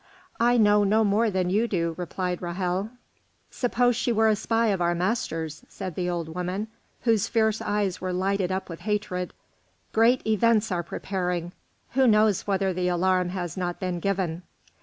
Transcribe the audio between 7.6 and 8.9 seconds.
eyes were lighted up with